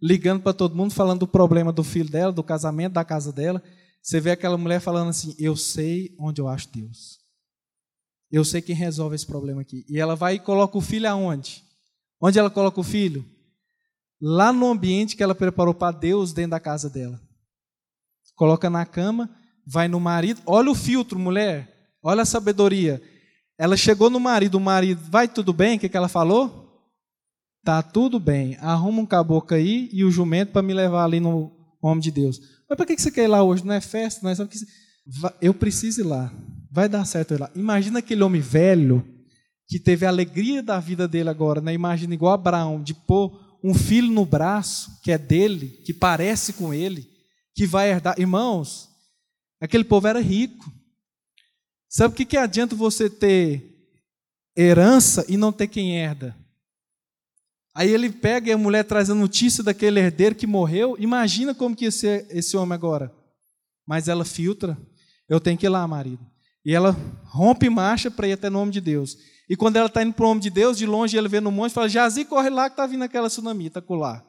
[0.00, 3.62] ligando para todo mundo, falando do problema do filho dela, do casamento, da casa dela.
[4.02, 7.18] Você vê aquela mulher falando assim: Eu sei onde eu acho Deus.
[8.30, 9.84] Eu sei quem resolve esse problema aqui.
[9.88, 11.62] E ela vai e coloca o filho aonde?
[12.20, 13.24] Onde ela coloca o filho?
[14.20, 17.20] Lá no ambiente que ela preparou para Deus dentro da casa dela.
[18.34, 19.28] Coloca na cama,
[19.66, 20.40] vai no marido.
[20.46, 21.94] Olha o filtro, mulher.
[22.02, 23.02] Olha a sabedoria.
[23.62, 25.76] Ela chegou no marido, o marido, vai tudo bem?
[25.76, 26.84] O que, que ela falou?
[27.62, 28.56] Tá tudo bem.
[28.60, 32.40] Arruma um caboclo aí e o jumento para me levar ali no homem de Deus.
[32.68, 33.64] Mas para que você quer ir lá hoje?
[33.64, 34.20] Não é festa?
[34.24, 35.34] Não é.
[35.40, 36.34] Eu preciso ir lá.
[36.72, 37.52] Vai dar certo ir lá.
[37.54, 39.06] Imagina aquele homem velho
[39.68, 41.72] que teve a alegria da vida dele agora, né?
[41.72, 43.30] Imagina igual Abraão, de pôr
[43.62, 47.06] um filho no braço, que é dele, que parece com ele,
[47.54, 48.18] que vai herdar.
[48.18, 48.88] Irmãos,
[49.60, 50.81] aquele povo era rico.
[51.92, 53.86] Sabe o que, que adianta você ter
[54.56, 56.34] herança e não ter quem herda?
[57.74, 60.96] Aí ele pega e a mulher traz a notícia daquele herdeiro que morreu.
[60.98, 63.14] Imagina como que ia ser esse homem agora.
[63.86, 64.74] Mas ela filtra.
[65.28, 66.26] Eu tenho que ir lá, marido.
[66.64, 69.18] E ela rompe marcha para ir até o nome de Deus.
[69.46, 71.52] E quando ela está indo para o nome de Deus, de longe ele vê no
[71.52, 74.24] monte e fala: Jazi, corre lá que está vindo aquela tsunami, está lá.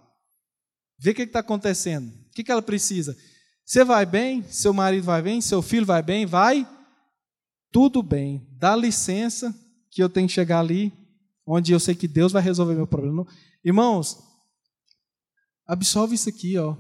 [1.00, 2.08] Vê o que está acontecendo.
[2.08, 3.16] O que, que ela precisa?
[3.66, 4.44] Você vai bem?
[4.50, 5.40] Seu marido vai bem?
[5.40, 6.26] Seu filho vai bem?
[6.26, 6.68] Vai?
[7.74, 8.48] Tudo bem.
[8.52, 9.54] Dá licença
[9.90, 10.94] que eu tenho que chegar ali,
[11.46, 13.26] onde eu sei que Deus vai resolver meu problema.
[13.66, 14.20] Irmãos,
[15.68, 16.78] absolve isso aqui, ó.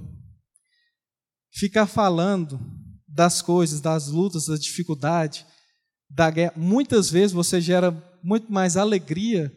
[1.51, 2.59] Ficar falando
[3.07, 5.45] das coisas, das lutas, das dificuldades,
[6.09, 7.91] da guerra, muitas vezes você gera
[8.23, 9.51] muito mais alegria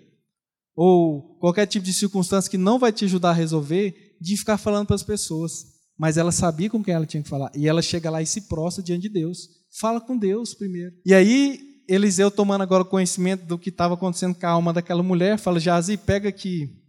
[0.75, 4.87] ou qualquer tipo de circunstância que não vai te ajudar a resolver de ficar falando
[4.87, 5.77] para as pessoas.
[5.99, 7.51] Mas ela sabia com quem ela tinha que falar.
[7.55, 9.56] E ela chega lá e se prostra diante de Deus.
[9.79, 10.95] Fala com Deus primeiro.
[11.05, 15.39] E aí, Eliseu, tomando agora conhecimento do que estava acontecendo com a alma daquela mulher,
[15.39, 16.83] fala: Jazi, pega aqui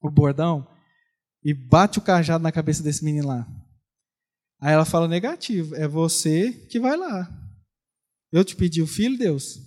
[0.00, 0.66] o bordão
[1.44, 3.46] e bate o cajado na cabeça desse menino lá.
[4.60, 7.28] Aí ela fala negativo, é você que vai lá.
[8.32, 9.60] Eu te pedi o filho, Deus.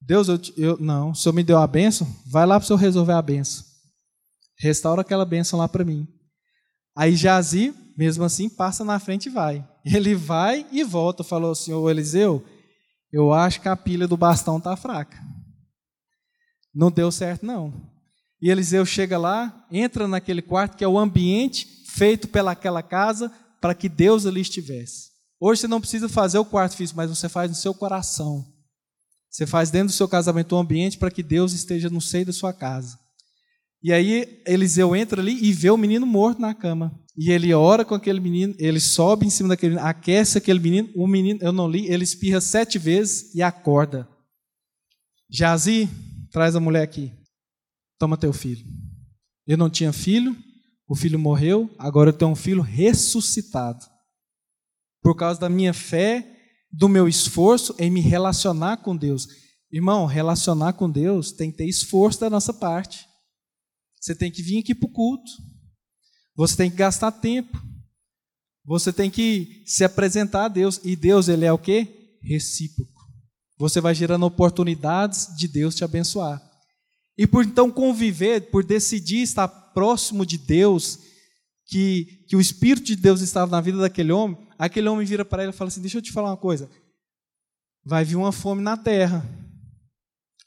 [0.00, 2.78] Deus, eu, eu não, o Senhor me deu a benção, vai lá para o Senhor
[2.78, 3.64] resolver a benção.
[4.58, 6.06] Restaura aquela benção lá para mim.
[6.96, 9.66] Aí Jazi, mesmo assim, passa na frente e vai.
[9.84, 12.44] Ele vai e volta, falou, Senhor Eliseu,
[13.12, 15.18] eu acho que a pilha do bastão está fraca.
[16.74, 17.72] Não deu certo, não.
[18.42, 23.30] E Eliseu chega lá, entra naquele quarto, que é o ambiente feito pelaquela casa,
[23.60, 25.10] para que Deus ali estivesse.
[25.40, 28.44] Hoje você não precisa fazer o quarto físico, mas você faz no seu coração.
[29.30, 32.32] Você faz dentro do seu casamento um ambiente para que Deus esteja no seio da
[32.32, 32.98] sua casa.
[33.82, 36.98] E aí Eliseu entra ali e vê o menino morto na cama.
[37.16, 40.90] E ele ora com aquele menino, ele sobe em cima daquele menino, aquece aquele menino.
[40.96, 44.08] O menino, eu não li, ele espirra sete vezes e acorda.
[45.30, 45.88] Jazi,
[46.30, 47.12] traz a mulher aqui.
[47.98, 48.66] Toma teu filho.
[49.46, 50.36] Eu não tinha filho,
[50.88, 53.84] o filho morreu, agora eu tenho um filho ressuscitado.
[55.00, 56.34] Por causa da minha fé,
[56.72, 59.28] do meu esforço em me relacionar com Deus.
[59.70, 63.06] Irmão, relacionar com Deus tem que ter esforço da nossa parte.
[64.00, 65.30] Você tem que vir aqui para o culto.
[66.36, 67.62] Você tem que gastar tempo.
[68.64, 70.80] Você tem que se apresentar a Deus.
[70.82, 72.18] E Deus, ele é o quê?
[72.22, 72.92] Recíproco.
[73.58, 76.42] Você vai gerando oportunidades de Deus te abençoar.
[77.16, 80.98] E por então conviver, por decidir estar próximo de Deus,
[81.66, 85.42] que, que o Espírito de Deus estava na vida daquele homem, aquele homem vira para
[85.42, 86.68] ele e fala assim: Deixa eu te falar uma coisa.
[87.84, 89.24] Vai vir uma fome na terra.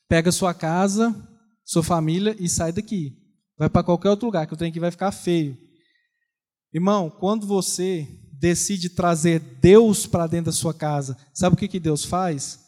[0.09, 1.15] Pega sua casa,
[1.63, 3.15] sua família e sai daqui.
[3.57, 5.57] Vai para qualquer outro lugar, que o trem aqui vai ficar feio.
[6.77, 8.07] Irmão, quando você
[8.39, 12.59] decide trazer Deus para dentro da sua casa, sabe o que, que Deus faz?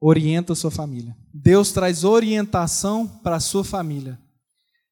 [0.00, 1.16] Orienta a sua família.
[1.34, 4.16] Deus traz orientação para a sua família.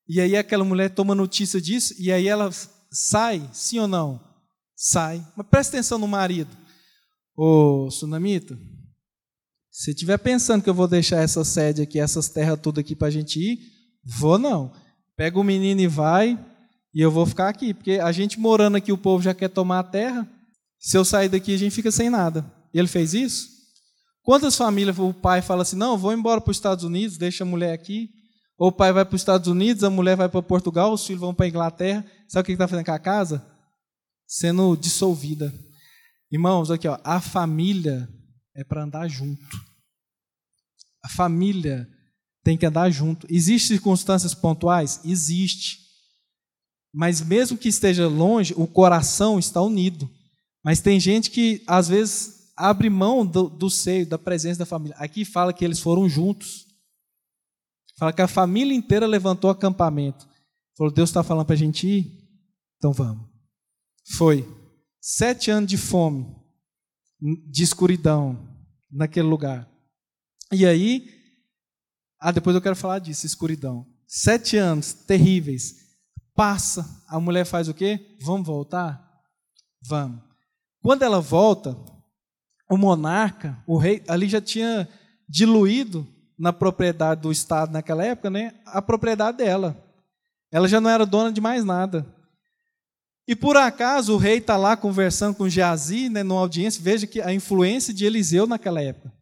[0.08, 2.50] E aí aquela mulher toma notícia disso e aí ela
[2.90, 4.20] sai, sim ou não?
[4.74, 5.24] Sai.
[5.36, 6.50] Mas presta atenção no marido.
[7.36, 8.58] Ô, Sunamita,
[9.70, 13.06] se estiver pensando que eu vou deixar essa sede aqui, essas terras tudo aqui para
[13.06, 13.60] a gente ir,
[14.04, 14.72] vou não.
[15.16, 16.36] Pega o menino e vai,
[16.96, 19.80] e eu vou ficar aqui, porque a gente morando aqui, o povo já quer tomar
[19.80, 20.26] a terra.
[20.80, 22.50] Se eu sair daqui, a gente fica sem nada.
[22.72, 23.50] E ele fez isso?
[24.22, 27.46] Quantas famílias o pai fala assim: não, vou embora para os Estados Unidos, deixa a
[27.46, 28.08] mulher aqui.
[28.56, 31.20] Ou o pai vai para os Estados Unidos, a mulher vai para Portugal, os filhos
[31.20, 32.02] vão para a Inglaterra.
[32.26, 33.46] Sabe o que está fazendo com a casa?
[34.26, 35.52] Sendo dissolvida.
[36.32, 38.08] Irmãos, aqui, ó, a família
[38.56, 39.44] é para andar junto.
[41.04, 41.86] A família
[42.42, 43.26] tem que andar junto.
[43.28, 44.98] Existem circunstâncias pontuais?
[45.04, 45.85] Existe.
[46.96, 50.08] Mas mesmo que esteja longe, o coração está unido.
[50.64, 54.96] Mas tem gente que, às vezes, abre mão do, do seio, da presença da família.
[54.96, 56.64] Aqui fala que eles foram juntos.
[57.98, 60.26] Fala que a família inteira levantou acampamento.
[60.74, 62.10] Falou, Deus está falando para a gente ir?
[62.78, 63.28] Então vamos.
[64.16, 64.48] Foi.
[64.98, 66.26] Sete anos de fome,
[67.20, 68.38] de escuridão
[68.90, 69.70] naquele lugar.
[70.50, 71.10] E aí,
[72.18, 73.86] ah, depois eu quero falar disso, escuridão.
[74.08, 75.85] Sete anos terríveis.
[76.36, 78.14] Passa, a mulher faz o quê?
[78.20, 79.02] Vamos voltar?
[79.82, 80.20] Vamos.
[80.82, 81.76] Quando ela volta,
[82.70, 84.86] o monarca, o rei, ali já tinha
[85.28, 86.06] diluído
[86.38, 89.82] na propriedade do Estado naquela época, né, a propriedade dela.
[90.52, 92.06] Ela já não era dona de mais nada.
[93.26, 97.20] E por acaso o rei está lá conversando com Geazi, né, numa audiência, veja que
[97.20, 99.12] a influência de Eliseu naquela época.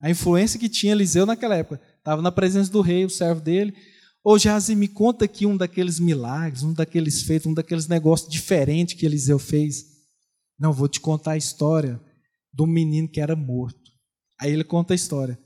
[0.00, 1.80] A influência que tinha Eliseu naquela época.
[1.96, 3.74] Estava na presença do rei, o servo dele.
[4.24, 8.94] Ô Geazi, me conta aqui um daqueles milagres, um daqueles feitos, um daqueles negócios diferentes
[8.94, 9.84] que Eliseu fez.
[10.58, 12.00] Não, vou te contar a história
[12.52, 13.92] do menino que era morto.
[14.40, 15.38] Aí ele conta a história.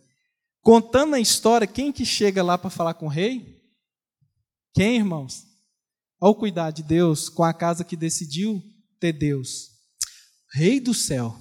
[0.63, 3.61] Contando a história, quem que chega lá para falar com o rei?
[4.75, 5.45] Quem, irmãos?
[6.21, 8.63] Olha o cuidado de Deus com a casa que decidiu
[9.01, 9.71] ter Deus.
[10.55, 11.37] Rei do céu.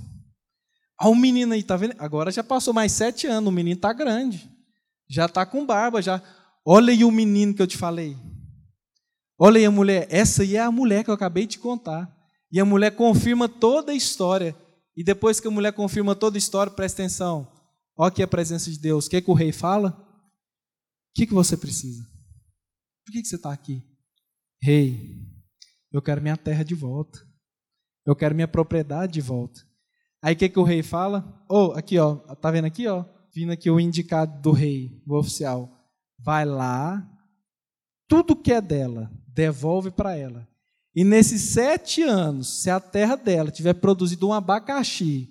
[1.00, 1.96] Olha o menino aí, tá vendo?
[1.98, 4.50] Agora já passou mais sete anos, o menino tá grande.
[5.10, 6.22] Já tá com barba, já.
[6.66, 8.16] Olha aí o menino que eu te falei.
[9.40, 10.08] Olha aí a mulher.
[10.10, 12.16] Essa aí é a mulher que eu acabei de contar.
[12.52, 14.56] E a mulher confirma toda a história.
[14.96, 17.52] E depois que a mulher confirma toda a história, presta atenção.
[17.98, 19.08] Olha aqui a presença de Deus.
[19.08, 19.90] O que, é que o rei fala?
[19.90, 22.04] O que, que você precisa?
[23.06, 23.84] Por que, que você está aqui?
[24.62, 25.20] Rei,
[25.92, 27.20] eu quero minha terra de volta.
[28.06, 29.62] Eu quero minha propriedade de volta.
[30.22, 31.44] Aí o que, que o rei fala?
[31.50, 33.04] Oh, aqui, ó, tá vendo aqui, ó?
[33.34, 35.81] Vindo aqui o indicado do rei, o oficial.
[36.24, 37.08] Vai lá,
[38.08, 40.48] tudo que é dela, devolve para ela.
[40.94, 45.30] E nesses sete anos, se a terra dela tiver produzido um abacaxi,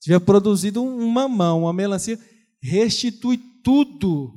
[0.00, 2.18] tiver produzido um mamão, uma melancia,
[2.60, 4.34] restitui tudo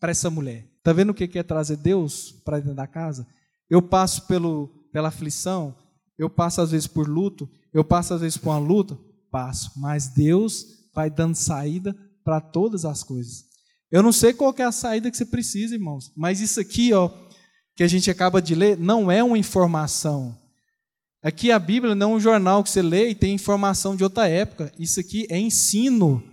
[0.00, 0.66] para essa mulher.
[0.78, 3.26] Está vendo o que é trazer Deus para dentro da casa?
[3.68, 5.76] Eu passo pelo, pela aflição,
[6.18, 8.98] eu passo às vezes por luto, eu passo às vezes por uma luta,
[9.30, 13.51] passo, mas Deus vai dando saída para todas as coisas.
[13.92, 17.10] Eu não sei qual é a saída que você precisa, irmãos, mas isso aqui, ó,
[17.76, 20.34] que a gente acaba de ler, não é uma informação.
[21.22, 24.26] Aqui a Bíblia não é um jornal que você lê e tem informação de outra
[24.26, 24.72] época.
[24.78, 26.24] Isso aqui é ensino.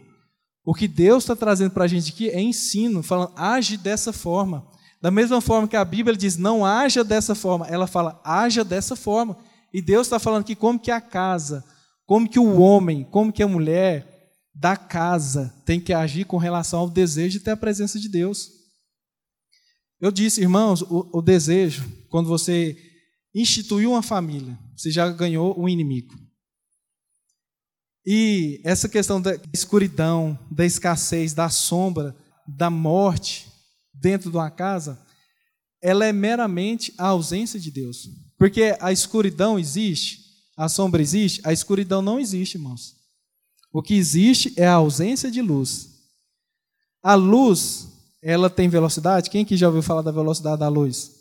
[0.65, 4.65] O que Deus está trazendo para a gente aqui é ensino, falando, age dessa forma.
[5.01, 8.95] Da mesma forma que a Bíblia diz, não haja dessa forma, ela fala, haja dessa
[8.95, 9.37] forma.
[9.73, 11.63] E Deus está falando aqui como que a casa,
[12.05, 14.18] como que o homem, como que a mulher
[14.53, 18.49] da casa tem que agir com relação ao desejo de ter a presença de Deus.
[19.99, 22.77] Eu disse, irmãos, o, o desejo, quando você
[23.33, 26.13] instituiu uma família, você já ganhou um inimigo.
[28.05, 32.15] E essa questão da escuridão, da escassez, da sombra,
[32.47, 33.47] da morte,
[33.93, 34.99] dentro de uma casa,
[35.81, 38.09] ela é meramente a ausência de Deus.
[38.37, 40.21] Porque a escuridão existe,
[40.57, 42.95] a sombra existe, a escuridão não existe, irmãos.
[43.71, 45.89] O que existe é a ausência de luz.
[47.03, 47.87] A luz,
[48.21, 49.29] ela tem velocidade?
[49.29, 51.11] Quem que já ouviu falar da velocidade da luz?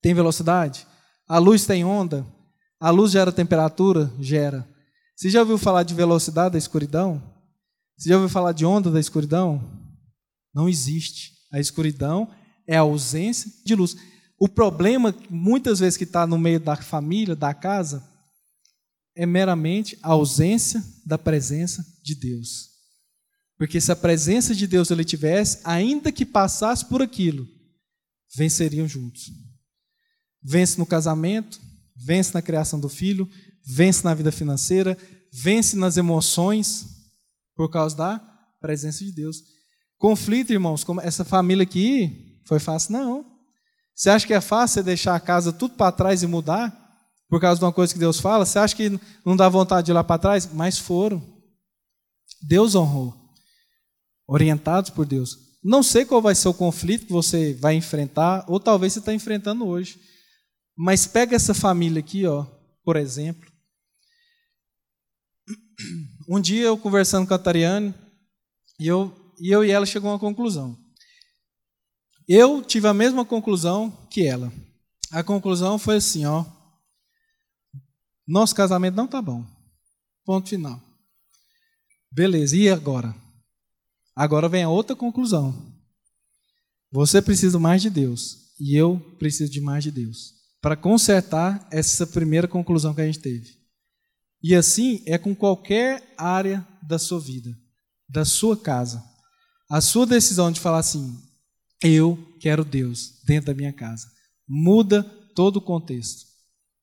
[0.00, 0.86] Tem velocidade?
[1.28, 2.26] A luz tem onda?
[2.80, 4.12] A luz gera temperatura?
[4.18, 4.68] Gera.
[5.14, 7.22] Você já ouviu falar de velocidade da escuridão?
[7.96, 9.62] Você já ouviu falar de onda da escuridão?
[10.52, 11.32] Não existe.
[11.52, 12.28] A escuridão
[12.66, 13.96] é a ausência de luz.
[14.40, 18.02] O problema, muitas vezes, que está no meio da família, da casa,
[19.14, 22.70] é meramente a ausência da presença de Deus.
[23.58, 27.46] Porque se a presença de Deus ele tivesse, ainda que passasse por aquilo,
[28.34, 29.30] venceriam juntos.
[30.42, 31.60] Vence no casamento,
[31.94, 33.28] vence na criação do filho,
[33.64, 34.98] vence na vida financeira,
[35.32, 36.86] vence nas emoções,
[37.54, 38.18] por causa da
[38.60, 39.42] presença de Deus.
[39.98, 42.92] Conflito, irmãos, como essa família aqui foi fácil?
[42.92, 43.24] Não.
[43.94, 46.81] Você acha que é fácil você deixar a casa tudo para trás e mudar?
[47.32, 48.44] Por causa de uma coisa que Deus fala?
[48.44, 50.52] Você acha que não dá vontade de ir lá para trás?
[50.52, 51.26] Mas foram.
[52.42, 53.14] Deus honrou.
[54.28, 55.38] Orientados por Deus.
[55.64, 59.14] Não sei qual vai ser o conflito que você vai enfrentar, ou talvez você está
[59.14, 59.98] enfrentando hoje.
[60.76, 62.44] Mas pega essa família aqui, ó,
[62.84, 63.50] por exemplo.
[66.28, 67.94] Um dia eu conversando com a Tariane,
[68.78, 69.10] e eu,
[69.40, 70.76] e eu e ela chegou a uma conclusão.
[72.28, 74.52] Eu tive a mesma conclusão que ela.
[75.10, 76.44] A conclusão foi assim, ó.
[78.26, 79.44] Nosso casamento não tá bom.
[80.24, 80.80] Ponto final.
[82.10, 83.14] Beleza, e agora?
[84.14, 85.54] Agora vem a outra conclusão.
[86.90, 92.06] Você precisa mais de Deus e eu preciso de mais de Deus para consertar essa
[92.06, 93.58] primeira conclusão que a gente teve.
[94.42, 97.56] E assim é com qualquer área da sua vida,
[98.08, 99.02] da sua casa.
[99.70, 101.18] A sua decisão de falar assim:
[101.82, 104.06] eu quero Deus dentro da minha casa,
[104.46, 105.02] muda
[105.34, 106.26] todo o contexto,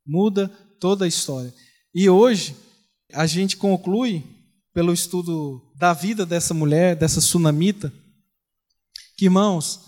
[0.05, 1.53] muda toda a história.
[1.93, 2.55] E hoje
[3.13, 4.23] a gente conclui
[4.73, 7.91] pelo estudo da vida dessa mulher, dessa sunamita,
[9.17, 9.79] que irmãos,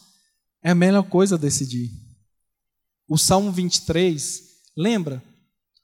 [0.64, 1.92] é a melhor coisa decidir.
[3.08, 4.42] O Salmo 23,
[4.78, 5.24] lembra?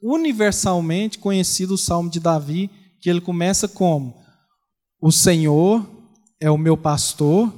[0.01, 2.69] Universalmente conhecido o Salmo de Davi,
[3.01, 4.15] que ele começa como:
[5.01, 5.85] O Senhor
[6.39, 7.53] é o meu pastor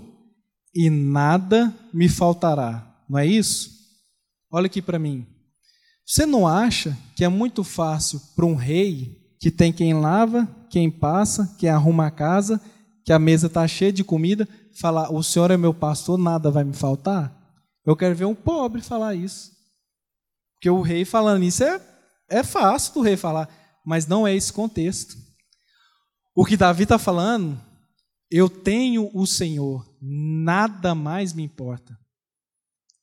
[0.73, 3.03] e nada me faltará.
[3.09, 3.71] Não é isso?
[4.51, 5.25] Olha aqui para mim.
[6.09, 10.89] Você não acha que é muito fácil para um rei que tem quem lava, quem
[10.89, 12.59] passa, quem arruma a casa,
[13.05, 16.63] que a mesa está cheia de comida, falar: O Senhor é meu pastor, nada vai
[16.63, 17.31] me faltar?
[17.85, 19.51] Eu quero ver um pobre falar isso.
[20.55, 21.79] Porque o rei falando isso é,
[22.27, 23.47] é fácil do rei falar,
[23.85, 25.15] mas não é esse contexto.
[26.35, 27.61] O que Davi está falando,
[28.31, 31.95] eu tenho o Senhor, nada mais me importa.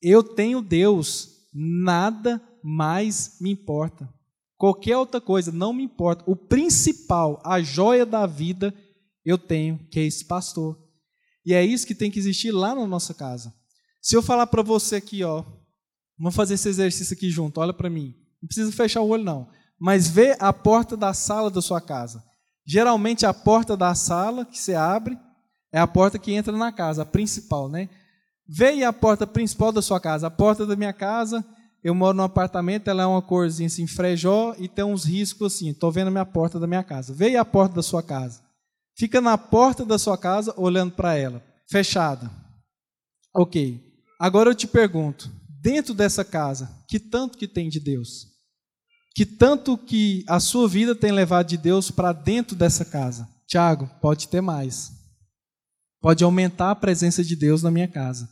[0.01, 4.13] Eu tenho Deus, nada mais me importa.
[4.57, 6.25] Qualquer outra coisa não me importa.
[6.27, 8.73] O principal, a joia da vida,
[9.23, 10.77] eu tenho, que é esse pastor.
[11.45, 13.53] E é isso que tem que existir lá na nossa casa.
[14.01, 15.45] Se eu falar para você aqui, ó,
[16.19, 18.13] vamos fazer esse exercício aqui junto, olha para mim.
[18.41, 19.47] Não precisa fechar o olho, não.
[19.79, 22.21] Mas vê a porta da sala da sua casa.
[22.65, 25.17] Geralmente a porta da sala que você abre
[25.71, 27.87] é a porta que entra na casa, a principal, né?
[28.59, 30.27] Aí a porta principal da sua casa.
[30.27, 31.45] A porta da minha casa
[31.87, 35.69] eu moro num apartamento, ela é uma corzinha assim, frejó, e tem uns riscos assim.
[35.69, 37.13] Estou vendo a minha porta da minha casa.
[37.13, 38.41] Veio a porta da sua casa.
[38.97, 42.29] Fica na porta da sua casa olhando para ela, fechada.
[43.33, 43.81] Ok.
[44.19, 45.31] Agora eu te pergunto,
[45.61, 48.25] dentro dessa casa, que tanto que tem de Deus?
[49.15, 53.29] Que tanto que a sua vida tem levado de Deus para dentro dessa casa?
[53.47, 54.91] Tiago, pode ter mais.
[56.01, 58.27] Pode aumentar a presença de Deus na minha casa.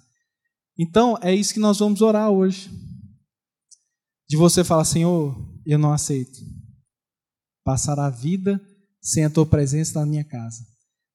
[0.78, 2.70] Então, é isso que nós vamos orar hoje
[4.28, 6.40] de você falar, Senhor, eu não aceito
[7.64, 8.62] passar a vida
[9.02, 10.64] sem a tua presença na minha casa.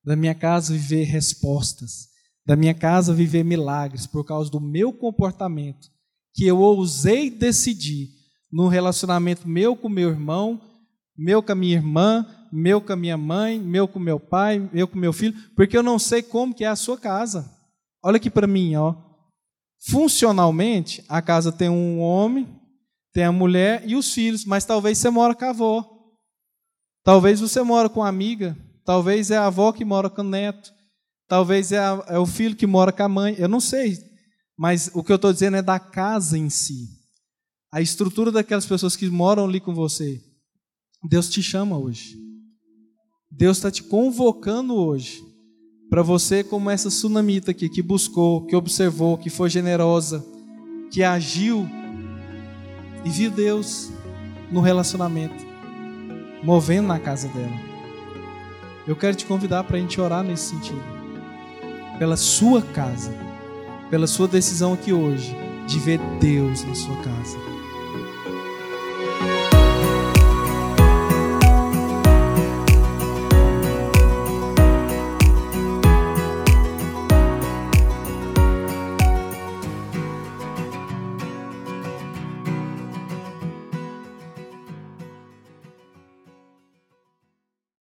[0.05, 2.09] Da minha casa viver respostas,
[2.47, 5.89] da minha casa viver milagres por causa do meu comportamento,
[6.35, 8.09] que eu ousei decidir
[8.51, 10.61] no relacionamento meu com meu irmão,
[11.17, 14.89] meu com a minha irmã, meu com a minha mãe, meu com meu pai, meu
[14.89, 17.49] com meu filho, porque eu não sei como que é a sua casa.
[18.03, 18.97] Olha aqui para mim, ó.
[19.91, 22.49] Funcionalmente, a casa tem um homem,
[23.13, 26.01] tem a mulher e os filhos, mas talvez você mora com a avó.
[27.03, 28.57] Talvez você mora com a amiga.
[28.85, 30.73] Talvez é a avó que mora com o neto.
[31.27, 33.35] Talvez é, a, é o filho que mora com a mãe.
[33.39, 33.99] Eu não sei.
[34.57, 36.89] Mas o que eu estou dizendo é da casa em si.
[37.73, 40.21] A estrutura daquelas pessoas que moram ali com você.
[41.09, 42.17] Deus te chama hoje.
[43.31, 45.25] Deus está te convocando hoje
[45.89, 50.25] para você, como essa sunamita aqui, que buscou, que observou, que foi generosa,
[50.93, 51.69] que agiu
[53.05, 53.91] e viu Deus
[54.51, 55.45] no relacionamento,
[56.43, 57.71] movendo na casa dela.
[58.87, 60.83] Eu quero te convidar para a gente orar nesse sentido,
[61.99, 63.13] pela sua casa,
[63.89, 65.37] pela sua decisão aqui hoje
[65.67, 67.39] de ver Deus na sua casa.